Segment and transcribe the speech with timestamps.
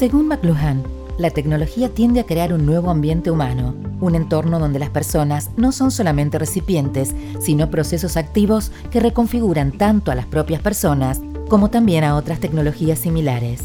[0.00, 0.82] Según McLuhan,
[1.18, 5.72] la tecnología tiende a crear un nuevo ambiente humano, un entorno donde las personas no
[5.72, 12.02] son solamente recipientes, sino procesos activos que reconfiguran tanto a las propias personas como también
[12.04, 13.60] a otras tecnologías similares.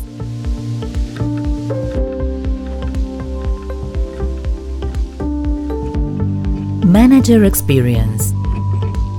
[6.85, 8.35] Manager Experience,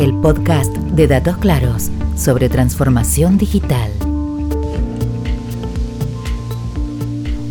[0.01, 3.91] el podcast de datos claros sobre transformación digital.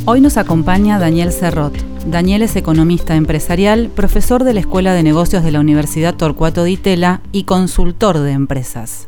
[0.07, 1.73] Hoy nos acompaña Daniel Cerrot.
[2.05, 6.77] Daniel es economista empresarial, profesor de la Escuela de Negocios de la Universidad Torcuato Di
[6.77, 9.07] Tella y consultor de empresas.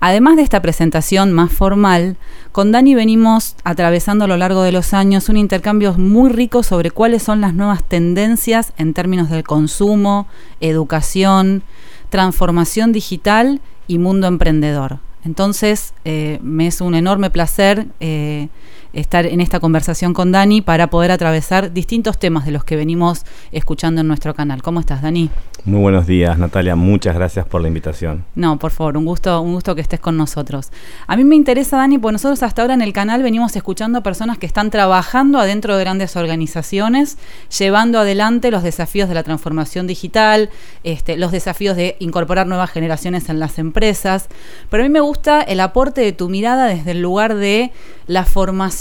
[0.00, 2.16] Además de esta presentación más formal,
[2.52, 6.90] con Dani venimos atravesando a lo largo de los años un intercambio muy rico sobre
[6.90, 10.26] cuáles son las nuevas tendencias en términos del consumo,
[10.60, 11.62] educación,
[12.08, 15.00] transformación digital y mundo emprendedor.
[15.22, 18.48] Entonces, eh, me es un enorme placer eh,
[18.92, 23.24] estar en esta conversación con Dani para poder atravesar distintos temas de los que venimos
[23.52, 24.62] escuchando en nuestro canal.
[24.62, 25.30] ¿Cómo estás, Dani?
[25.64, 26.76] Muy buenos días, Natalia.
[26.76, 28.24] Muchas gracias por la invitación.
[28.34, 30.70] No, por favor, un gusto, un gusto que estés con nosotros.
[31.06, 34.02] A mí me interesa, Dani, porque nosotros hasta ahora en el canal venimos escuchando a
[34.02, 37.18] personas que están trabajando adentro de grandes organizaciones,
[37.58, 40.48] llevando adelante los desafíos de la transformación digital,
[40.84, 44.28] este, los desafíos de incorporar nuevas generaciones en las empresas.
[44.70, 47.72] Pero a mí me gusta el aporte de tu mirada desde el lugar de
[48.06, 48.77] la formación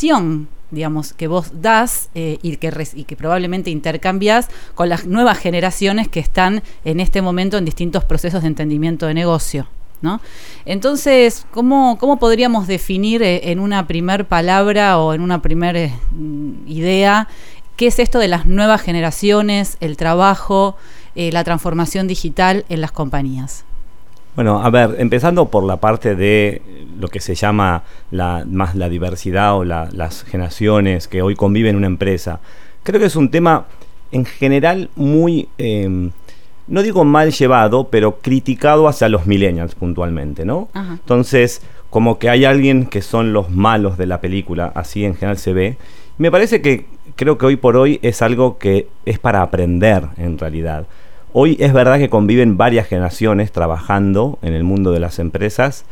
[0.72, 6.08] digamos, que vos das eh, y, que y que probablemente intercambias con las nuevas generaciones
[6.10, 9.68] que están en este momento en distintos procesos de entendimiento de negocio.
[10.02, 10.22] ¿no?
[10.66, 15.94] Entonces, ¿cómo, ¿cómo, podríamos definir eh, en una primer palabra o en una primera eh,
[16.68, 17.28] idea
[17.78, 20.76] qué es esto de las nuevas generaciones, el trabajo,
[21.16, 23.67] la transformación digital en las compañías?
[24.38, 26.62] Bueno, a ver, empezando por la parte de
[27.00, 31.78] lo que se llama la, más la diversidad o las generaciones que hoy conviven en
[31.78, 32.40] una empresa.
[32.84, 33.66] Creo que es un tema
[34.12, 36.12] en general muy, em,
[36.68, 40.70] no digo mal llevado, pero criticado hacia los millennials puntualmente, ¿no?
[40.76, 45.40] Entonces, como que hay alguien que son los malos de la película, así en general
[45.40, 45.78] se ve.
[46.20, 46.86] Me parece que
[47.16, 50.86] creo que hoy por hoy es algo que es para aprender en realidad.
[51.40, 55.86] Hoy es verdad que conviven varias generaciones trabajando en el mundo de las empresas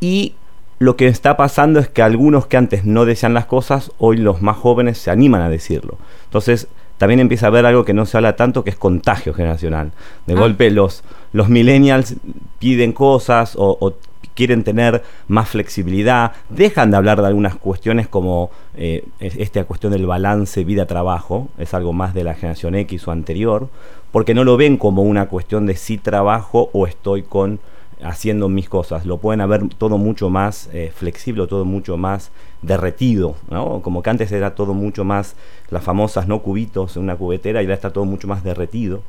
[0.00, 0.32] y
[0.78, 4.40] lo que está pasando es que algunos que antes no decían las cosas, hoy los
[4.40, 5.98] más jóvenes se animan a decirlo.
[6.24, 9.92] Entonces también empieza a haber algo que no se habla tanto, que es contagio generacional.
[10.26, 10.38] De ah.
[10.38, 11.04] golpe los,
[11.34, 12.16] los millennials
[12.58, 13.92] piden cosas o,
[14.34, 20.06] quieren tener más flexibilidad, dejan de hablar de algunas cuestiones como eh, esta cuestión del
[20.06, 23.68] balance vida-trabajo, es algo más de la generación X o anterior,
[24.10, 27.60] porque no lo ven como una cuestión de si trabajo o estoy con
[28.02, 29.06] haciendo mis cosas.
[29.06, 33.80] Lo pueden haber todo mucho más eh, flexible, todo mucho más derretido, ¿no?
[33.80, 35.34] Como que antes era todo mucho más
[35.70, 39.02] las famosas no cubitos en una cubetera y ahora está todo mucho más derretido.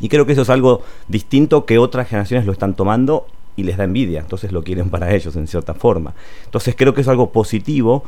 [0.00, 3.26] Y creo que eso es algo distinto que otras generaciones lo están tomando
[3.56, 6.14] y les da envidia, entonces lo quieren para ellos en cierta forma.
[6.44, 8.04] Entonces creo que es algo positivo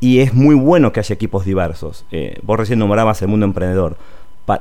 [0.00, 2.04] y es muy bueno que haya equipos diversos.
[2.10, 3.96] Eh, vos recién nombrabas el mundo emprendedor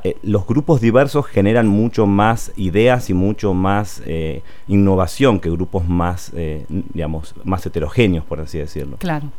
[0.03, 5.87] eh, los grupos diversos generan mucho más ideas y mucho más eh, innovación que grupos
[5.87, 6.33] más,
[6.67, 8.97] digamos, más heterogéneos, por así decirlo.
[8.97, 9.31] Claro.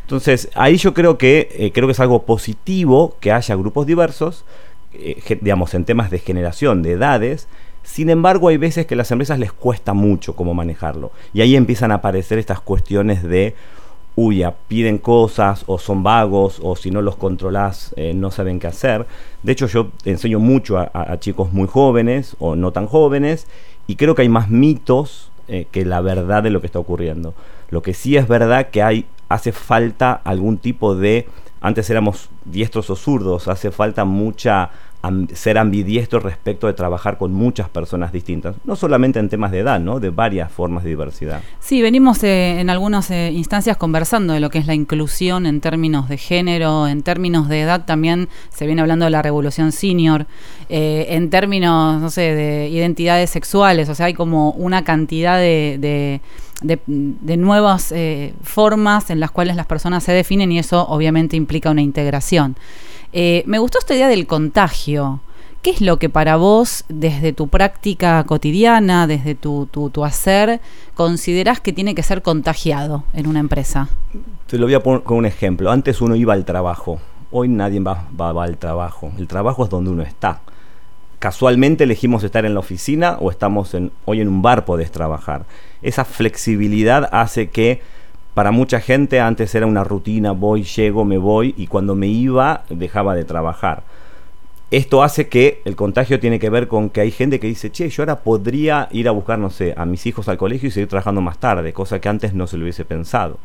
[0.00, 4.44] Entonces, ahí yo creo que, creo que es algo positivo que haya grupos diversos,
[5.40, 7.46] digamos, en temas de generación, de edades,
[7.82, 11.10] sin embargo, hay veces que a las empresas les cuesta mucho cómo manejarlo.
[11.34, 13.54] Y ahí empiezan a aparecer estas cuestiones de
[14.14, 18.66] huya, piden cosas o son vagos o si no los controlás eh, no saben qué
[18.66, 19.06] hacer.
[19.42, 23.46] De hecho yo enseño mucho a, chicos muy jóvenes o no tan jóvenes
[23.86, 27.34] y creo que hay más mitos eh, que la verdad de lo que está ocurriendo.
[27.70, 31.26] Lo que sí es verdad que hay hace falta algún tipo de
[31.62, 34.70] antes éramos diestros o zurdos, hace falta mucha
[35.34, 39.80] ser ambidiestro respecto de trabajar con muchas personas distintas, no solamente en temas de edad,
[39.80, 39.98] ¿no?
[39.98, 41.40] de varias formas de diversidad.
[41.58, 45.60] Sí, venimos eh, en algunas eh, instancias conversando de lo que es la inclusión en
[45.60, 50.26] términos de género, en términos de edad también se viene hablando de la revolución senior,
[50.68, 55.78] eh, en términos, no sé, de identidades sexuales, o sea, hay como una cantidad de,
[55.80, 56.20] de
[56.86, 57.94] nuevas
[58.42, 62.56] formas en las cuales las personas se definen y eso obviamente implica una integración.
[63.12, 65.20] Eh, me gustó esta idea del contagio.
[65.60, 70.60] ¿Qué es lo que para vos, desde tu práctica cotidiana, desde tu, tu, hacer,
[70.94, 73.88] considerás que tiene que ser contagiado en una empresa?
[74.48, 75.70] Te lo voy a poner con un ejemplo.
[75.70, 76.98] Antes uno iba al trabajo,
[77.30, 79.12] hoy nadie va, va, al trabajo.
[79.18, 80.40] El trabajo es donde uno está.
[81.22, 85.44] Casualmente elegimos estar en la oficina o estamos en, hoy en un bar podés trabajar.
[85.80, 87.80] Esa flexibilidad hace que
[88.34, 92.64] para mucha gente antes era una rutina, voy, llego, me voy y cuando me iba
[92.70, 93.84] dejaba de trabajar.
[94.72, 97.88] Esto hace que el contagio tiene que ver con que hay gente que dice, che,
[97.88, 100.88] yo ahora podría ir a buscar, no sé, a mis hijos al colegio y seguir
[100.88, 103.38] trabajando más tarde, cosa que antes no se lo hubiese pensado.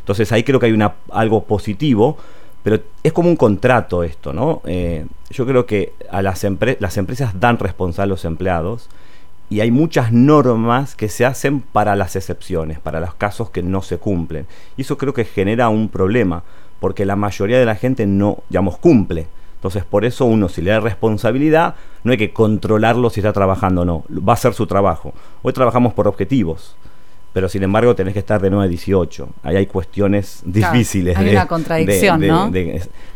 [0.00, 2.18] Entonces ahí creo que hay una, algo positivo,
[2.62, 4.60] pero es como un contrato esto, ¿no?
[4.64, 6.44] Eh, yo creo que a las,
[6.78, 8.88] las empresas dan responsabilidad a los empleados
[9.48, 13.82] y hay muchas normas que se hacen para las excepciones, para los casos que no
[13.82, 14.46] se cumplen.
[14.76, 16.42] Y eso creo que genera un problema,
[16.78, 19.26] porque la mayoría de la gente no, digamos, cumple.
[19.56, 21.74] Entonces, por eso uno, si le da responsabilidad,
[22.04, 24.04] no hay que controlarlo si está trabajando o no.
[24.10, 25.12] Va a ser su trabajo.
[25.42, 26.76] Hoy trabajamos por objetivos
[27.32, 29.28] pero sin embargo tenés que estar de 9 a 18.
[29.42, 31.16] Ahí hay cuestiones difíciles.
[31.16, 32.50] hay una contradicción, ¿no?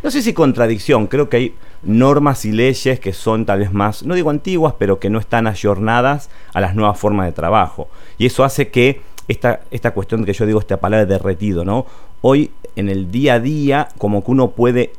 [0.03, 4.05] no sé si contradicción, creo que hay normas y leyes que son tal vez más,
[4.05, 7.89] no digo antiguas, pero que no están ayornadas a las nuevas formas de trabajo.
[8.19, 11.87] Y eso hace que esta, esta cuestión que yo digo, esta palabra derretido, ¿no?
[12.21, 14.93] Hoy en el día a día, como que uno puede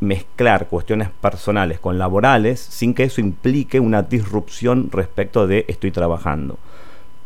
[0.00, 6.58] mezclar cuestiones personales con laborales sin que eso implique una disrupción respecto de estoy trabajando.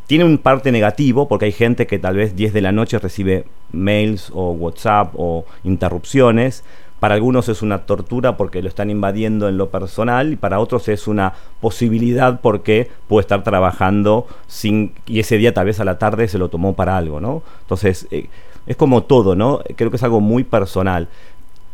[0.08, 3.44] Tiene un parte negativo porque hay gente que tal vez 10 de la noche recibe
[3.72, 6.64] mails o WhatsApp o interrupciones.
[6.98, 10.88] Para algunos es una tortura porque lo están invadiendo en lo personal y para otros
[10.88, 15.98] es una posibilidad porque puede estar trabajando sin y ese día tal vez a la
[15.98, 17.42] tarde se lo tomó para algo, ¿no?
[17.60, 18.30] Entonces eh,
[18.66, 19.60] es como todo, ¿no?
[19.76, 21.08] Creo que es algo muy personal.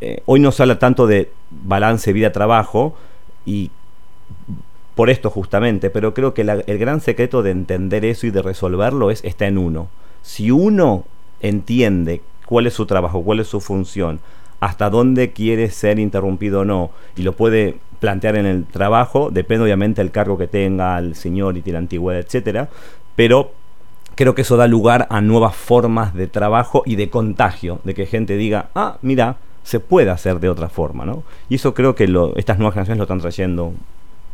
[0.00, 2.96] Eh, hoy no se habla tanto de balance vida-trabajo
[3.46, 3.70] y
[4.94, 9.10] por esto justamente, pero creo que el gran secreto de entender eso y de resolverlo
[9.10, 9.88] es está en uno.
[10.22, 11.04] Si uno
[11.40, 14.20] entiende cuál es su trabajo, cuál es su función,
[14.60, 19.64] hasta dónde quiere ser interrumpido o no, y lo puede plantear en el trabajo, depende
[19.64, 22.68] obviamente del cargo que tenga, el señor y la antigüedad, etcétera,
[23.16, 23.52] pero
[24.14, 28.06] creo que eso da lugar a nuevas formas de trabajo y de contagio, de que
[28.06, 31.24] gente diga, ah, mira, se puede hacer de otra forma, ¿no?
[31.48, 32.04] Y eso creo que
[32.36, 33.72] estas nuevas generaciones lo están trayendo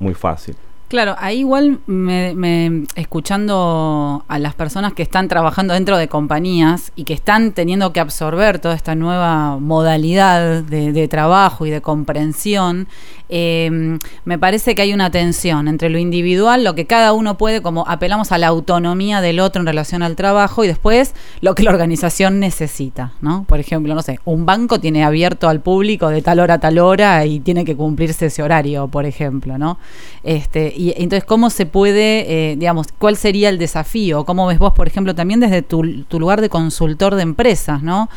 [0.00, 0.56] muy fácil.
[0.90, 7.04] Claro, ahí igual me, escuchando a las personas que están trabajando dentro de compañías y
[7.04, 12.88] que están teniendo que absorber toda esta nueva modalidad de, trabajo y de comprensión,
[13.30, 17.62] em, me parece que hay una tensión entre lo individual, lo que cada uno puede,
[17.62, 21.62] como apelamos a la autonomía del otro en relación al trabajo, y después lo que
[21.62, 23.44] la organización necesita, ¿no?
[23.44, 26.78] Por ejemplo, no sé, un banco tiene abierto al público de tal hora a tal
[26.78, 29.78] hora y tiene que cumplirse ese horario, por ejemplo, ¿no?
[30.22, 34.24] Este, y entonces, ¿cómo se puede, eh, digamos, cuál sería el desafío?
[34.24, 38.08] ¿Cómo ves vos, por ejemplo, también desde tu, lugar de consultor de empresas, ¿no?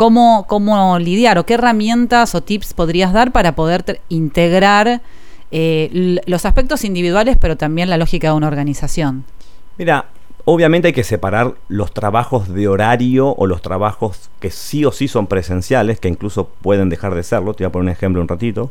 [0.00, 5.02] ¿Cómo, ¿Cómo lidiar o qué herramientas o tips podrías dar para poder integrar
[5.50, 9.24] eh, los aspectos individuales, pero también la lógica de una organización?
[9.76, 10.06] Mira,
[10.46, 15.06] obviamente hay que separar los trabajos de horario o los trabajos que sí o sí
[15.06, 17.52] son presenciales, que incluso pueden dejar de serlo.
[17.52, 18.70] Te voy a poner un ejemplo un ratito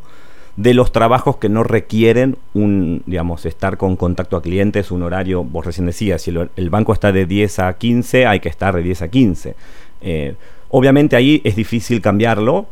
[0.56, 5.44] de los trabajos que no requieren un, digamos, estar con contacto a clientes, un horario,
[5.44, 8.82] vos recién decías, si el, banco está de 10 a 15, hay que estar de
[8.82, 9.56] 10 a 15.
[10.02, 10.36] Eh,
[10.70, 12.68] obviamente ahí es difícil cambiarlo,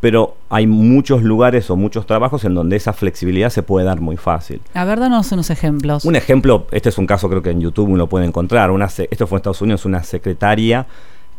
[0.00, 4.16] pero hay muchos lugares o muchos trabajos en donde esa flexibilidad se puede dar muy
[4.16, 4.60] fácil.
[4.74, 6.04] A ver, danos unos ejemplos.
[6.04, 9.26] Un ejemplo, este es un caso creo que en YouTube uno puede encontrar, una, esto
[9.26, 10.86] fue en Estados Unidos, una secretaria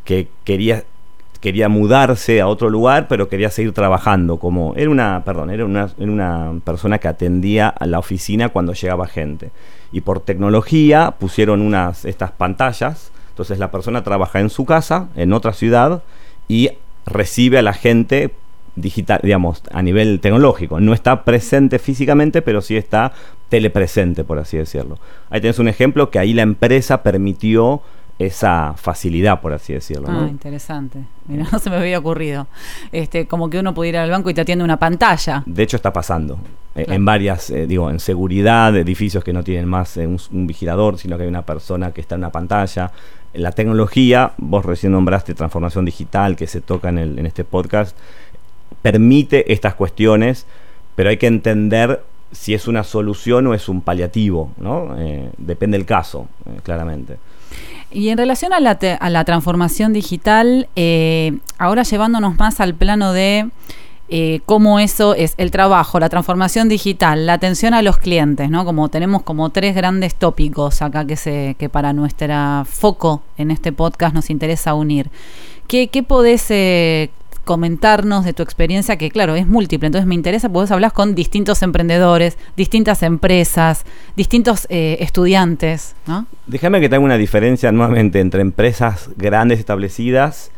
[0.03, 0.83] que quería
[1.39, 5.89] quería mudarse a otro lugar, pero quería seguir trabajando como era una, perdón, era una,
[5.97, 9.51] una persona que atendía a la oficina cuando llegaba gente.
[9.91, 15.31] Y por tecnología pusieron unas estas pantallas, entonces la persona trabaja en su casa, en
[15.31, 16.03] otra ciudad
[16.49, 16.71] y
[17.05, 18.33] recibe a la gente
[18.75, 20.81] digital, digamos, a nivel tecnológico.
[20.81, 23.13] No está presente físicamente, pero sí está
[23.47, 24.99] telepresente, por así decirlo.
[25.29, 27.81] Ahí tienes un ejemplo que ahí la empresa permitió
[28.19, 30.09] esa facilidad, por así decirlo.
[30.09, 30.99] Ah, interesante.
[31.25, 32.47] Mira, no se me había ocurrido.
[32.91, 35.43] Este, como que uno pudiera ir al banco y te atiende una pantalla.
[35.45, 36.37] De hecho, está pasando.
[36.75, 40.97] Eh, en varias, eh, digo, en seguridad, edificios que no tienen más eh, un, vigilador,
[40.97, 42.91] sino que hay una persona que está en una pantalla.
[43.33, 47.95] La tecnología, vos recién nombraste transformación digital que se toca en, el, en este podcast,
[48.81, 50.45] permite estas cuestiones,
[50.95, 54.95] pero hay que entender si es una solución o es un paliativo, ¿no?
[55.37, 56.27] depende del caso,
[56.63, 57.17] claramente.
[57.91, 63.13] Y en relación a la, a la transformación digital, eh, ahora llevándonos más al plano
[63.13, 63.49] de
[64.09, 68.65] eh, cómo eso es el trabajo, la transformación digital, la atención a los clientes, ¿no?
[68.65, 73.71] Como tenemos como tres grandes tópicos acá que, se, que para nuestro foco en este
[73.71, 75.09] podcast nos interesa unir.
[75.67, 77.11] ¿Qué, qué podés eh,
[77.49, 79.87] comentarnos de tu experiencia, que claro, es múltiple.
[79.87, 83.85] Entonces me interesa, porque vos hablas con distintos emprendedores, distintas empresas,
[84.15, 86.27] distintos eh, estudiantes, ¿no?
[86.45, 90.51] Déjame que tenga una diferencia nuevamente entre empresas grandes establecidas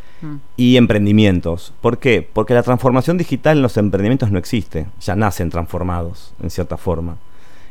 [0.57, 1.73] y emprendimientos.
[1.81, 2.27] ¿Por qué?
[2.33, 7.17] Porque la transformación digital en los emprendimientos no existe, ya nacen transformados, en cierta forma.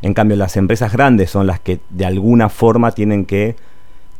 [0.02, 3.56] En cambio, las empresas grandes son las que de alguna forma tienen que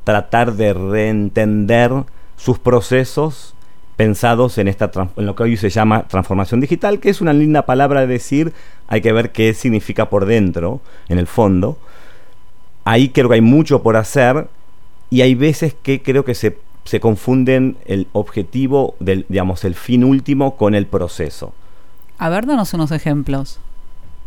[0.04, 1.92] tratar de reentender
[2.37, 3.54] sus procesos
[3.96, 7.66] pensados en, esta, en lo que hoy se llama transformación digital, que es una linda
[7.66, 8.54] palabra de decir,
[8.88, 11.78] hay que ver qué significa por dentro, en el fondo.
[12.84, 14.49] Ahí creo que hay mucho por hacer
[15.10, 20.04] y hay veces que creo que se, se confunden el objetivo, del, digamos, el fin
[20.04, 21.52] último con el proceso.
[22.18, 23.60] A ver, danos unos ejemplos.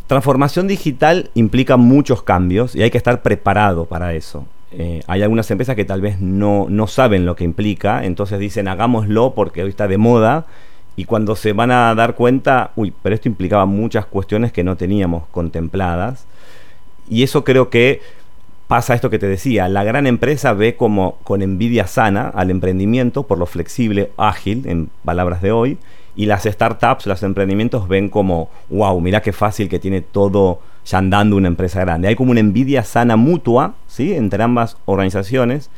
[0.08, 4.46] Transformación digital implica muchos cambios y hay que estar preparado para eso.
[4.72, 8.68] Eh, hay algunas empresas que tal vez no, no saben lo que implica, entonces dicen
[8.68, 10.48] hagámoslo porque hoy está de moda
[10.96, 14.76] y cuando se van a dar cuenta, uy, pero esto implicaba muchas cuestiones que no
[14.76, 16.26] teníamos contempladas.
[17.10, 18.02] Y eso creo que
[18.74, 23.22] pasa esto que te decía, la gran empresa ve como con envidia sana al emprendimiento
[23.22, 25.78] por lo flexible, ágil, en palabras de hoy,
[26.16, 30.98] y las startups, los emprendimientos ven como, wow, mira qué fácil que tiene todo ya
[30.98, 32.08] andando una empresa grande.
[32.08, 34.16] Hay como una envidia sana mutua, ¿sí?
[34.16, 35.70] Entre ambas organizaciones.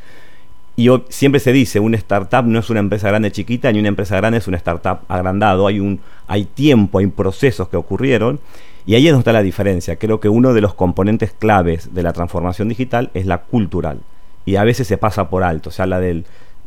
[0.74, 4.16] Y siempre se dice, una startup no es una empresa grande chiquita, ni una empresa
[4.16, 5.66] grande es una startup agrandado.
[5.66, 8.40] Hay, un, hay tiempo, hay procesos que ocurrieron.
[8.86, 9.96] Y ahí es donde está la diferencia.
[9.96, 14.00] Creo que uno de los componentes claves de la transformación digital es la cultural.
[14.44, 15.70] Y a veces se pasa por alto.
[15.70, 16.24] Se habla del,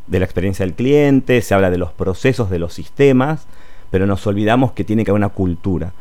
[0.07, 3.47] de la experiencia del cliente, se habla de los procesos, de los sistemas,
[3.89, 5.93] pero nos olvidamos que tiene que haber una cultura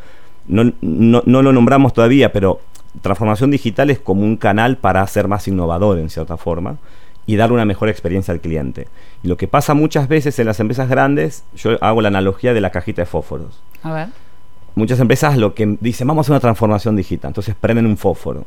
[0.48, 2.60] no, no, no lo nombramos todavía, pero
[3.02, 6.78] transformación digital es como un canal para ser más innovador en cierta forma
[7.26, 8.88] y dar una mejor experiencia al cliente.
[9.22, 12.62] Y lo que pasa muchas veces en las empresas grandes, yo hago la analogía de
[12.62, 13.60] la cajita de fósforos.
[13.82, 14.08] A ver.
[14.78, 18.44] Muchas empresas lo que dicen, vamos a hacer una transformación digital, entonces prenden un fósforo,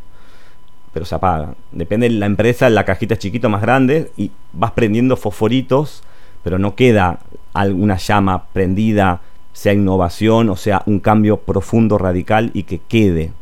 [0.94, 1.56] pero se apaga.
[1.74, 6.04] Depende de la empresa, la cajita es chiquito, más grande, y vas prendiendo fosforitos,
[6.42, 7.20] pero no queda
[7.54, 9.20] alguna llama prendida
[9.54, 13.34] sea innovación o sea un cambio profundo, radical y que quede,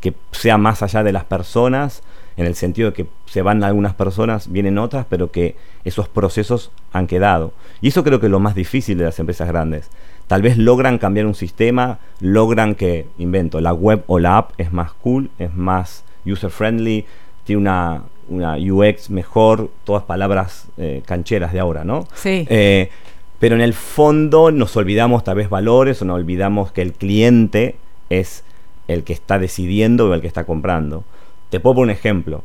[0.00, 2.02] que sea más allá de las personas,
[2.36, 6.70] en el sentido de que se van algunas personas, vienen otras, pero que esos procesos
[6.92, 7.52] han quedado.
[7.80, 9.90] Y eso creo que es lo más difícil de las empresas grandes.
[10.28, 14.72] Tal vez logran cambiar un sistema, logran que, invento, la web o la app es
[14.72, 17.06] más cool, es más user friendly,
[17.44, 22.06] tiene una, una UX mejor, todas palabras eh, cancheras de ahora, ¿no?
[22.14, 22.46] Sí.
[22.50, 22.90] Eh,
[23.38, 27.76] pero en el fondo nos olvidamos tal vez valores o nos olvidamos que el cliente
[28.10, 28.44] es
[28.86, 31.04] el que está decidiendo o el que está comprando.
[31.48, 32.42] Te puedo poner un ejemplo,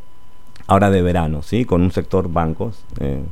[0.68, 1.66] ahora de verano, ¿sí?
[1.66, 2.84] con un sector bancos.
[3.02, 3.24] Eh,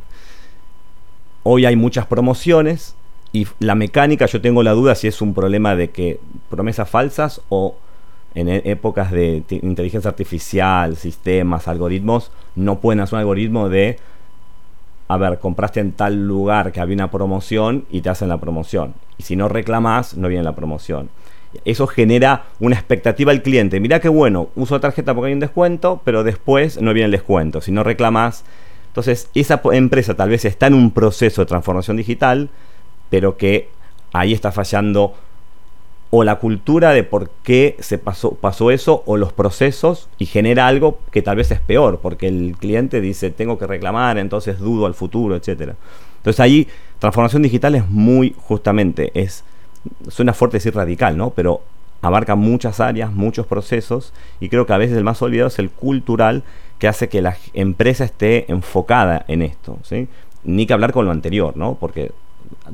[1.43, 2.95] hoy hay muchas promociones
[3.33, 6.19] y la mecánica, yo tengo la duda si es un problema de que
[6.49, 7.75] promesas falsas o
[8.35, 13.97] en e-, épocas de inteligencia artificial, sistemas, algoritmos, no pueden hacer un algoritmo de
[15.07, 18.93] a ver, compraste en tal lugar que había una promoción y te hacen la promoción.
[19.17, 21.09] Y si no reclamas, no viene la promoción.
[21.65, 23.81] Eso genera una expectativa al cliente.
[23.81, 27.11] Mira qué bueno, uso la tarjeta porque hay un descuento, pero después no viene el
[27.11, 27.59] descuento.
[27.59, 28.45] Si no reclamas,
[28.87, 32.49] entonces esa empresa tal vez está en un proceso de transformación digital,
[33.11, 33.69] pero que
[34.13, 35.13] ahí está fallando
[36.09, 40.67] o la cultura de por qué se pasó, pasó eso o los procesos y genera
[40.67, 44.87] algo que tal vez es peor, porque el cliente dice tengo que reclamar, entonces dudo
[44.87, 45.75] al futuro, etcétera.
[46.17, 46.67] Entonces ahí
[46.99, 49.43] transformación digital es muy justamente, es,
[50.09, 51.29] suena fuerte decir radical, ¿no?
[51.29, 51.61] Pero
[52.01, 55.69] abarca muchas áreas, muchos procesos y creo que a veces el más olvidado es el
[55.69, 56.43] cultural
[56.77, 60.09] que hace que la empresa esté enfocada en esto, ¿sí?
[60.43, 61.77] Ni que hablar con lo anterior, ¿no?
[61.79, 62.11] Porque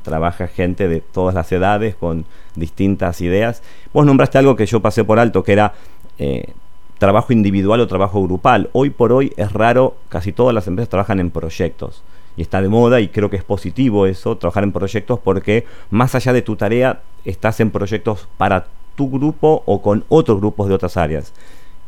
[0.03, 3.63] trabaja gente de todas las edades con distintas ideas.
[3.93, 5.73] Vos nombraste algo que yo pasé por alto, que era
[6.17, 6.53] eh,
[6.97, 8.69] trabajo individual o trabajo grupal.
[8.73, 12.03] Hoy por hoy es raro, casi todas las empresas trabajan en proyectos.
[12.35, 16.13] Y está de moda y creo que es positivo eso, trabajar en proyectos, porque más
[16.13, 20.75] allá de tu tarea, estás en proyectos para tu grupo o con otros grupos de
[20.75, 21.33] otras áreas.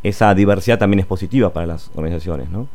[0.02, 2.68] Esa diversidad también es positiva para las organizaciones, ¿no?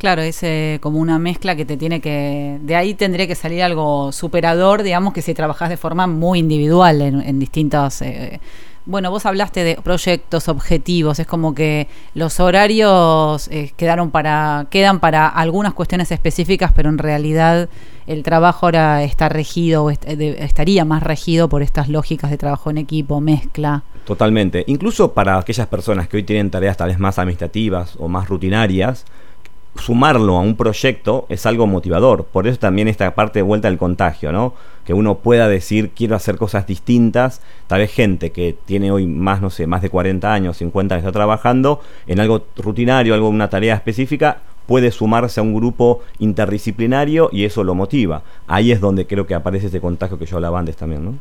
[0.00, 2.56] Claro, es eh, como una mezcla que te tiene que...
[2.62, 7.02] De ahí tendría que salir algo superador, digamos, que si trabajas de forma muy individual
[7.02, 8.00] en, distintos...
[8.00, 8.40] Eh,
[8.86, 15.00] bueno, vos hablaste de proyectos, objetivos, es como que los horarios eh, quedaron para, quedan
[15.00, 17.68] para algunas cuestiones específicas, pero en realidad
[18.06, 23.20] el trabajo ahora está regido, estaría más regido por estas lógicas de trabajo en equipo,
[23.20, 23.82] mezcla.
[24.06, 24.64] Totalmente.
[24.66, 29.04] Incluso para aquellas personas que hoy tienen tareas tal vez más administrativas o más rutinarias,
[29.76, 32.24] sumarlo a un proyecto es algo motivador.
[32.24, 34.54] Por eso también esta parte de vuelta al contagio, ¿no?
[34.84, 37.40] Que uno pueda decir, quiero hacer cosas distintas.
[37.66, 41.06] Tal vez gente que tiene hoy más, no sé, más de 40 años, 50 años,
[41.06, 47.28] está trabajando en algo rutinario, algo, una tarea específica, puede sumarse a un grupo interdisciplinario
[47.32, 48.22] y eso lo motiva.
[48.46, 51.14] Ahí es donde creo que aparece ese contagio que yo hablaba antes también, ¿no?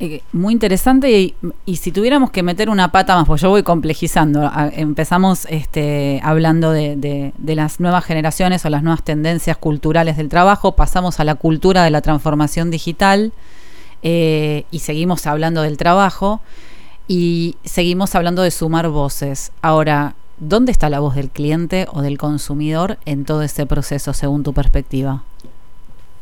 [0.00, 1.34] Eh, muy interesante
[1.66, 6.72] y, si tuviéramos que meter una pata más, pues yo voy complejizando, empezamos este, hablando
[6.72, 11.84] de, las nuevas generaciones o las nuevas tendencias culturales del trabajo, pasamos a la cultura
[11.84, 13.32] de la transformación digital
[14.02, 16.40] eh, y seguimos hablando del trabajo
[17.06, 19.52] y seguimos hablando de sumar voces.
[19.62, 24.42] Ahora, ¿dónde está la voz del cliente o del consumidor en todo este proceso según
[24.42, 25.22] tu perspectiva?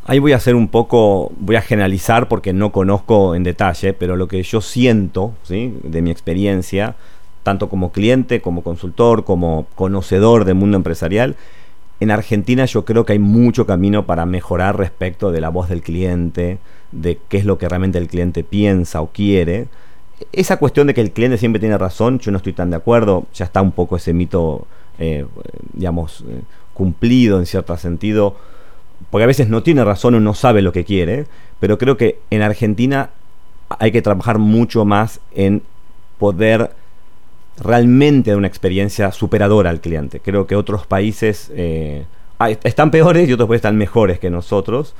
[0.05, 4.17] Ahí voy a hacer un poco, voy a generalizar porque no conozco en detalle, pero
[4.17, 5.73] lo que yo siento, ¿sí?
[5.85, 6.97] de mi experiencia,
[7.45, 11.37] tanto como cliente, como consultor, como conocedor del mundo empresarial,
[12.01, 15.83] en Argentina yo creo que hay mucho camino para mejorar respecto de la voz del
[15.83, 16.59] cliente,
[16.91, 19.69] de qué es lo que realmente el cliente piensa o quiere.
[20.33, 23.27] Esa cuestión de que el cliente siempre tiene razón, yo no estoy tan de acuerdo,
[23.35, 24.67] ya está un poco ese mito,
[24.99, 25.27] eh,
[25.75, 26.41] digamos, eh,
[26.75, 28.35] cumplido en cierto sentido
[29.11, 31.27] porque a veces no tiene razón o no sabe lo que quiere,
[31.61, 33.11] pero creo que en Argentina
[33.79, 35.63] hay que trabajar mucho más en
[36.19, 36.71] poder
[37.59, 40.21] realmente dar una experiencia superadora al cliente.
[40.21, 42.05] Creo que otros países eh,
[42.65, 44.95] están peores y otros países están mejores que nosotros.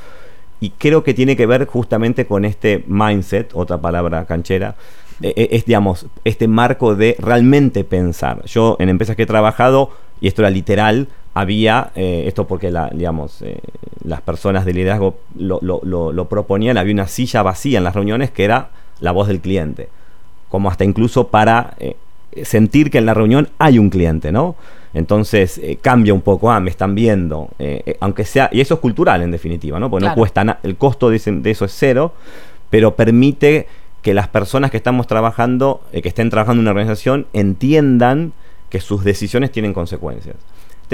[0.61, 4.77] Y creo que tiene que ver justamente con este mindset, otra palabra canchera,
[5.21, 8.45] e, e, es, digamos, este marco de realmente pensar.
[8.45, 9.91] Yo en empresas que he trabajado,
[10.21, 13.59] y esto era literal, había, eh, esto porque la, digamos, eh,
[14.05, 18.45] las personas de liderazgo lo, lo, proponían, había una silla vacía en las reuniones que
[18.45, 18.71] era
[19.01, 19.89] la voz del cliente,
[20.49, 21.97] como hasta incluso para eh,
[22.45, 24.57] sentir que en la reunión hay un cliente, ¿no?
[24.95, 27.49] Entonces cambia un poco, ah, me están viendo,
[28.01, 29.91] aunque sea, y eso es cultural en definitiva, ¿no?
[29.91, 32.13] Porque no cuesta nada, el costo de, de, eso es cero,
[32.69, 33.67] pero permite
[34.03, 38.35] que las personas que estamos trabajando, que estén trabajando en una organización, entiendan
[38.69, 40.37] que sus decisiones tienen consecuencias.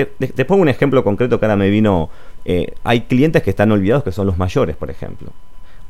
[0.07, 2.11] Te, pongo un ejemplo concreto que ahora me vino.
[2.45, 5.33] Eh, hay clientes que están olvidados que son los mayores, por ejemplo.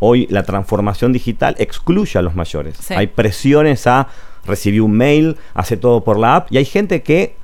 [0.00, 2.90] Hoy la transformación digital excluye a los mayores.
[2.90, 4.08] Hay presiones a
[4.46, 7.34] recibir un mail, hace todo por la app y hay gente que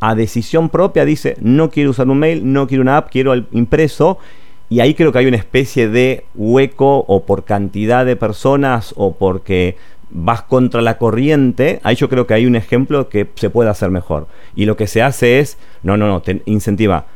[0.00, 3.46] a decisión propia dice no quiero usar un mail, no quiero una app, quiero el
[3.52, 4.18] impreso
[4.70, 9.14] y ahí creo que hay una especie de hueco o por cantidad de personas o
[9.14, 9.76] porque
[10.10, 13.90] vas contra la corriente, ahí yo creo que hay un ejemplo que se puede hacer
[13.90, 14.26] mejor.
[14.54, 17.06] Y lo que se hace es, no, no, no, te incentiva.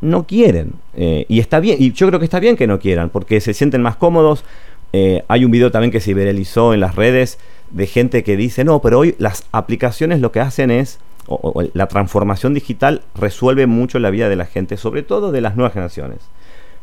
[0.00, 0.72] No quieren.
[0.94, 3.54] Eh, y está bien, y yo creo que está bien que no quieran, porque se
[3.54, 4.44] sienten más cómodos.
[4.92, 7.38] Eh, hay un video también que se viralizó en las redes
[7.70, 11.88] de gente que dice, no, pero hoy las aplicaciones lo que hacen es, o la
[11.88, 16.20] transformación digital resuelve mucho la vida de la gente, sobre todo de las nuevas generaciones,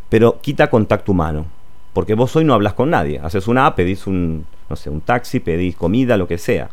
[0.09, 1.45] pero quita contacto humano.
[1.93, 3.19] Porque vos hoy no hablas con nadie.
[3.23, 6.69] Haces una app, pedís un, no sé, un taxi, pedís comida, lo que sea.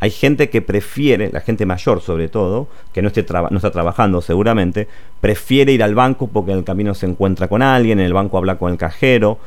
[0.00, 4.20] Hay gente que prefiere, la gente mayor sobre todo, que no, esté no está trabajando
[4.20, 4.88] seguramente,
[5.20, 8.36] prefiere ir al banco porque en el camino se encuentra con alguien, en el banco
[8.36, 9.38] habla con el cajero.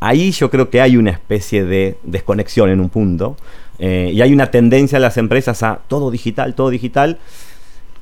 [0.00, 3.36] Ahí yo creo que hay una especie de desconexión en un punto.
[3.78, 7.18] Eh, y hay una tendencia de las empresas a todo digital, todo digital.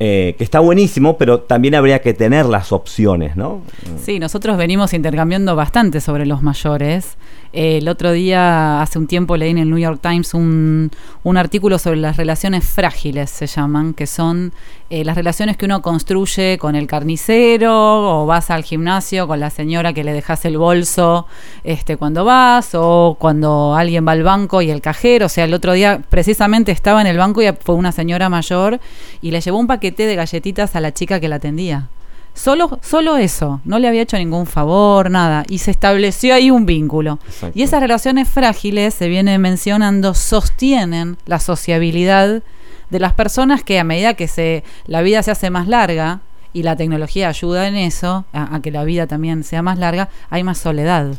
[0.03, 3.61] Eh, que está buenísimo, pero también habría que tener las opciones, ¿no?
[4.03, 7.19] Sí, nosotros venimos intercambiando bastante sobre los mayores.
[7.53, 10.91] Eh, el otro día, hace un tiempo, leí en el New York Times un,
[11.25, 14.53] un artículo sobre las relaciones frágiles, se llaman, que son
[14.89, 19.51] eh, las relaciones que uno construye con el carnicero, o vas al gimnasio con la
[19.51, 21.27] señora que le dejas el bolso
[21.65, 25.27] este, cuando vas, o cuando alguien va al banco y el cajero.
[25.27, 28.81] O sea, el otro día precisamente estaba en el banco y fue una señora mayor
[29.23, 31.89] y le llevó un paquete de galletitas a la chica que la atendía.
[32.35, 36.65] Solo, solo eso, no le había hecho ningún favor, nada, y se estableció ahí un
[36.65, 37.19] vínculo.
[37.55, 42.43] Y esas relaciones frágiles, se viene mencionando, sostienen la sociabilidad
[42.89, 46.21] de las personas que a medida que se, la vida se hace más larga,
[46.53, 50.43] y la tecnología ayuda en eso, a, que la vida también sea más larga, hay
[50.43, 51.15] más soledad.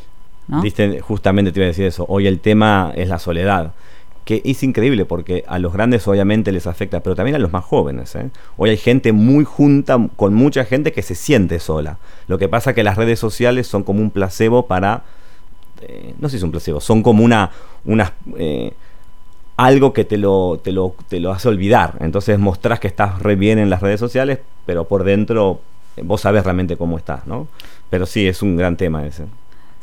[0.48, 0.64] ¿no?
[1.02, 3.74] justamente te iba a decir eso, hoy el tema es la soledad
[4.26, 7.66] que es increíble porque a los grandes obviamente les afecta, pero también a los más
[7.66, 8.16] jóvenes.
[8.16, 8.30] ¿eh?
[8.58, 11.98] Hoy hay gente muy junta, con mucha gente que se siente sola.
[12.28, 15.04] Lo que pasa es que las redes sociales son como un placebo para...
[15.82, 17.52] Eh, no sé si es un placebo, son como una...
[17.86, 18.74] una eh,
[19.58, 21.96] algo que te lo, te, lo, te lo hace olvidar.
[22.00, 25.60] Entonces mostrás que estás re bien en las redes sociales, pero por dentro
[26.04, 27.48] vos sabes realmente cómo estás, ¿no?
[27.90, 29.26] Pero sí, es un gran tema ese.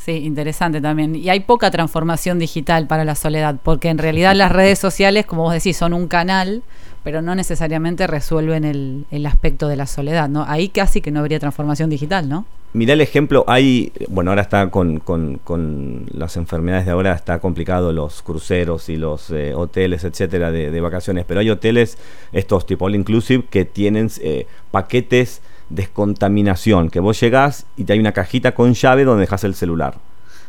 [0.08, 1.14] Sí, interesante también.
[1.14, 5.42] Y hay poca transformación digital para la soledad, porque en realidad las redes sociales, como
[5.42, 6.62] vos decís, son un canal
[7.04, 10.44] pero no necesariamente resuelven el, el aspecto de la soledad, ¿no?
[10.46, 12.44] Ahí casi que no habría transformación digital, ¿no?
[12.74, 17.38] Mirá el ejemplo, hay, bueno, ahora está con, con, con, las enfermedades de ahora, está
[17.38, 21.96] complicado los cruceros y los eh, hoteles, etcétera, de, de, vacaciones, pero hay hoteles,
[22.32, 27.98] estos tipo all inclusive, que tienen eh, paquetes descontaminación, que vos llegás y te hay
[27.98, 29.94] una cajita con llave donde dejas el celular.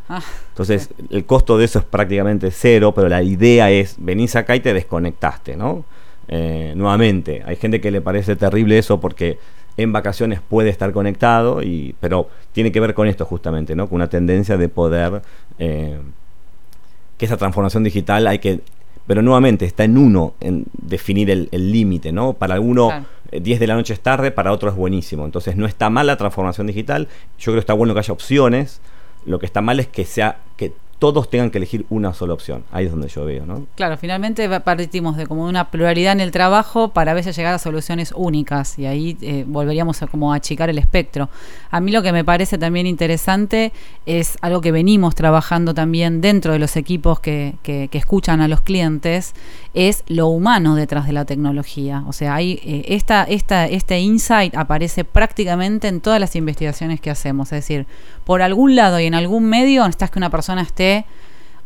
[0.07, 1.05] Ah, Entonces, sí.
[1.11, 4.73] el costo de eso es prácticamente cero, pero la idea es, venís acá y te
[4.73, 5.85] desconectaste, ¿no?
[6.27, 9.39] Eh, nuevamente, hay gente que le parece terrible eso porque
[9.77, 13.87] en vacaciones puede estar conectado, y, pero tiene que ver con esto justamente, ¿no?
[13.87, 15.21] Con una tendencia de poder,
[15.57, 15.99] eh,
[17.17, 18.61] que esa transformación digital hay que,
[19.09, 22.33] pero nuevamente está en uno, en definir el límite, ¿no?
[22.33, 23.05] Para alguno claro.
[23.31, 25.25] 10 eh, de la noche es tarde, para otro es buenísimo.
[25.25, 27.07] Entonces no está mal la transformación digital,
[27.39, 28.81] yo creo que está bueno que haya opciones,
[29.25, 32.65] lo que está mal es que sea que todos tengan que elegir una sola opción.
[32.71, 33.65] Ahí es donde yo veo, ¿no?
[33.75, 37.57] Claro, finalmente partimos de como una pluralidad en el trabajo para a veces llegar a
[37.57, 41.29] soluciones únicas y ahí eh, volveríamos a como achicar el espectro.
[41.71, 43.71] A mí lo que me parece también interesante
[44.05, 48.49] es algo que venimos trabajando también dentro de los equipos que, que, que escuchan a
[48.49, 49.33] los clientes,
[49.73, 52.03] es lo humano detrás de la tecnología.
[52.07, 57.09] O sea, hay eh, esta, esta, este insight aparece prácticamente en todas las investigaciones que
[57.09, 57.53] hacemos.
[57.53, 57.85] Es decir,
[58.25, 60.88] por algún lado y en algún medio necesitas que una persona esté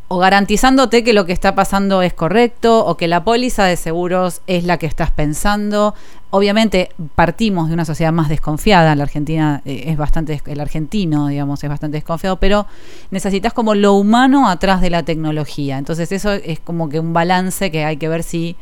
[0.09, 4.41] o garantizándote que lo que está pasando es correcto o que la póliza de seguros
[4.45, 5.95] es la que estás pensando.
[6.29, 11.63] Obviamente partimos de una sociedad más desconfiada, la Argentina eh, es bastante, el argentino, digamos,
[11.63, 12.67] es bastante desconfiado, pero
[13.12, 15.77] necesitas como lo humano atrás de la tecnología.
[15.77, 18.55] Entonces eso es como que un balance que hay que ver si,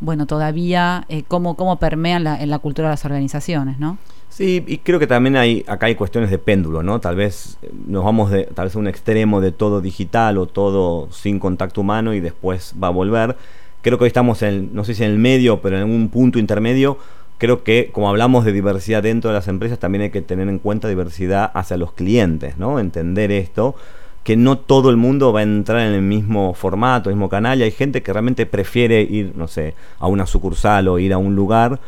[0.00, 3.98] bueno, todavía eh, cómo, cómo permea la, en la cultura de las organizaciones, ¿no?
[4.28, 7.00] Sí, y creo que también hay acá hay cuestiones de péndulo, ¿no?
[7.00, 11.10] Tal vez nos vamos de, tal vez a un extremo de todo digital o todo
[11.10, 13.36] sin contacto humano y después va a volver.
[13.80, 16.38] Creo que hoy estamos en, no sé si en el medio, pero en un punto
[16.38, 16.98] intermedio.
[17.38, 20.58] Creo que como hablamos de diversidad dentro de las empresas, también hay que tener en
[20.58, 22.78] cuenta diversidad hacia los clientes, ¿no?
[22.78, 23.74] Entender esto
[24.26, 27.60] que no todo el mundo va a entrar en el mismo formato, el mismo canal,
[27.60, 31.18] y hay gente que realmente prefiere ir, no sé, a una sucursal o ir a
[31.18, 31.78] un lugar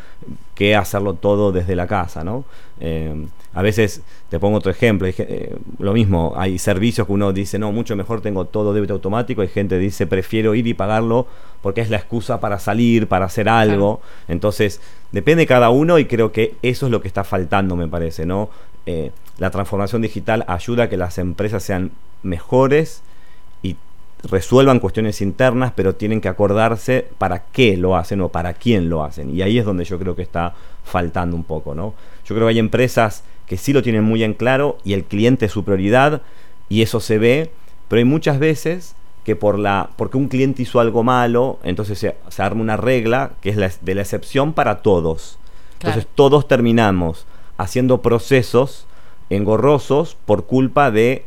[0.55, 2.45] que hacerlo todo desde la casa, ¿no?
[2.79, 3.13] Eh,
[3.53, 7.73] a veces, te pongo otro ejemplo, eh, lo mismo, hay servicios que uno dice, no,
[7.73, 11.27] mucho mejor tengo todo débito automático, hay gente que dice, prefiero ir y pagarlo
[11.61, 14.23] porque es la excusa para salir, para hacer algo, claro.
[14.29, 14.79] entonces,
[15.11, 18.25] depende de cada uno y creo que eso es lo que está faltando, me parece,
[18.25, 18.49] ¿no?
[18.85, 21.91] Eh, la transformación digital ayuda a que las empresas sean
[22.23, 23.01] mejores
[23.61, 23.75] y
[24.23, 29.03] resuelvan cuestiones internas, pero tienen que acordarse para qué lo hacen o para quién lo
[29.03, 29.35] hacen.
[29.35, 30.53] Y ahí es donde yo creo que está
[30.83, 31.93] faltando un poco, ¿no?
[32.25, 35.45] Yo creo que hay empresas que sí lo tienen muy en claro y el cliente
[35.47, 36.21] es su prioridad
[36.69, 37.51] y eso se ve,
[37.87, 42.15] pero hay muchas veces que por la porque un cliente hizo algo malo, entonces se,
[42.29, 45.37] se arma una regla que es la, de la excepción para todos.
[45.79, 45.95] Claro.
[45.95, 47.25] Entonces todos terminamos
[47.57, 48.85] haciendo procesos
[49.29, 51.25] engorrosos por culpa de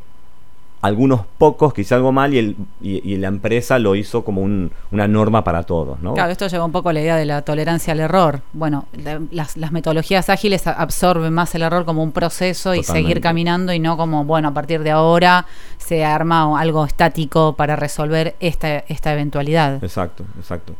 [0.83, 4.43] algunos pocos que hizo algo mal y, el, y, y la empresa lo hizo como
[4.43, 6.01] un, una norma para todos.
[6.01, 6.15] ¿no?
[6.15, 8.43] Claro, esto lleva un poco a la idea de la tolerancia al error.
[8.53, 12.91] Bueno, la, las, las, metodologías ágiles absorben más el error como un proceso Totalmente.
[12.91, 15.47] y seguir caminando y no como, bueno, a partir de ahora
[15.79, 19.83] se arma algo estático para resolver esta, esta eventualidad.
[19.85, 20.75] Exacto, exacto.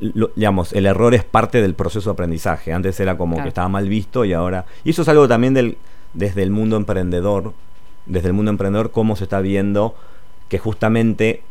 [0.00, 2.72] Lo, digamos, el error es parte del proceso de aprendizaje.
[2.72, 3.44] Antes era como claro.
[3.44, 4.66] que estaba mal visto y ahora...
[4.82, 5.78] Y eso es algo también del,
[6.12, 7.52] desde el mundo emprendedor
[8.06, 9.94] desde el mundo emprendedor cómo se está viendo
[10.48, 11.42] que justamente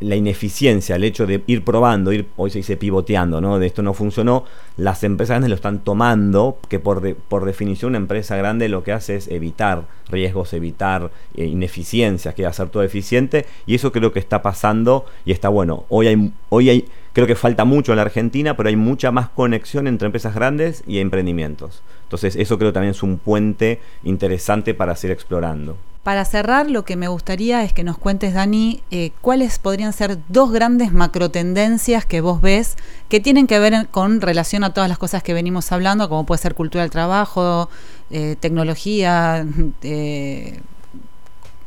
[0.00, 3.58] la ineficiencia, el hecho de ir probando, ir, hoy se dice pivoteando, ¿no?
[3.58, 4.44] De esto no funcionó,
[4.76, 8.82] las empresas grandes lo están tomando, que por, de, por definición una empresa grande lo
[8.82, 14.12] que hace es evitar riesgos, evitar eh, ineficiencias, que hacer todo eficiente, y eso creo
[14.12, 15.84] que está pasando y está bueno.
[15.88, 19.28] Hoy hay, hoy hay, creo que falta mucho en la Argentina, pero hay mucha más
[19.28, 21.82] conexión entre empresas grandes y emprendimientos.
[22.04, 25.76] Entonces eso creo también es un puente interesante para seguir explorando.
[26.02, 30.16] Para cerrar, lo que me gustaría es que nos cuentes, Dani, eh, cuáles podrían ser
[30.28, 32.76] dos grandes macro tendencias que vos ves
[33.10, 36.40] que tienen que ver con relación a todas las cosas que venimos hablando, como puede
[36.40, 37.68] ser cultura del trabajo,
[38.10, 39.44] eh, tecnología,
[39.82, 40.60] eh,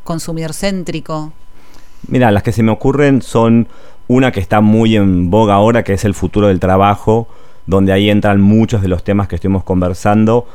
[0.04, 1.32] consumidor céntrico.
[2.08, 3.67] Mira, las que se me ocurren son
[4.08, 7.28] una que está muy en boga ahora, que es el futuro del trabajo,
[7.67, 10.48] donde ahí entran muchos de los temas que estuvimos conversando.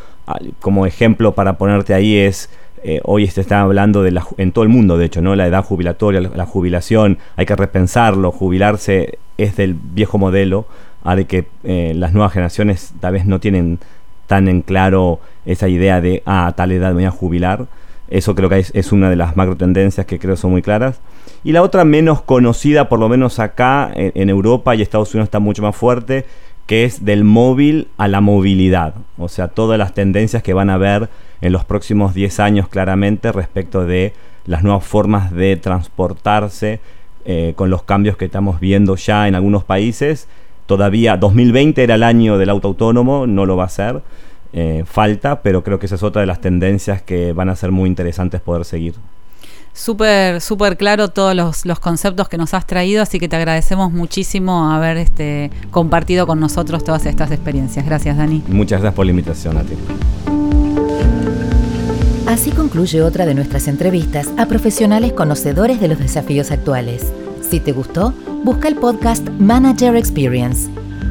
[0.60, 2.50] Como ejemplo para ponerte ahí es
[2.82, 5.34] eh, hoy se está hablando de la, en todo el mundo, de hecho, ¿no?
[5.36, 10.66] La edad jubilatoria, la, la, jubilación, hay que repensarlo, jubilarse es del viejo modelo,
[11.04, 13.78] a de que eh, las nuevas generaciones tal vez no tienen
[14.26, 17.66] tan en claro esa idea de, ah, a tal edad me voy a jubilar.
[18.08, 21.00] Eso creo que es, una de las macro tendencias que creo son muy claras.
[21.44, 25.40] Y la otra menos conocida, por lo menos acá en, Europa y Estados Unidos está
[25.40, 26.24] mucho más fuerte,
[26.66, 28.94] que es del móvil a la movilidad.
[29.18, 31.08] O sea, todas las tendencias que van a ver
[31.40, 34.12] en los próximos 10 años claramente respecto de
[34.46, 36.80] las nuevas formas de transportarse
[37.24, 40.26] eh, con los cambios que estamos viendo ya en algunos países.
[40.66, 44.02] Todavía 2020 era el año del auto autónomo, no lo va a ser.
[44.54, 47.70] Eh, falta, pero creo que esa es otra de las tendencias que van a ser
[47.70, 48.94] muy interesantes poder seguir.
[49.74, 54.72] Súper, súper claro todos los, conceptos que nos has traído, así que te agradecemos muchísimo
[54.72, 57.84] haber este, compartido con nosotros todas estas experiencias.
[57.84, 58.42] Gracias, Dani.
[58.48, 59.74] Muchas gracias por la invitación a ti.
[62.38, 67.12] Así concluye otra de nuestras entrevistas a profesionales conocedores de los desafíos actuales.
[67.40, 70.70] Si te gustó, busca el podcast Manager Experience.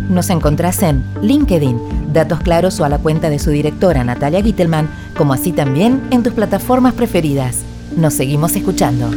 [0.10, 4.90] Nos encontrás en LinkedIn, Datos Claros o a la cuenta de su directora Natalia Gittelman,
[5.18, 7.58] como así también en tus plataformas preferidas.
[7.98, 9.10] Nos seguimos escuchando.